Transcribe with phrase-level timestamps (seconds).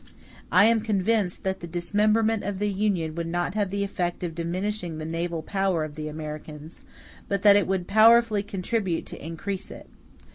[0.51, 4.33] I am convinced that the dismemberment of the Union would not have the effect of
[4.33, 6.81] diminishing the naval power of the Americans,
[7.29, 9.85] but that it would powerfully contribute to increase it.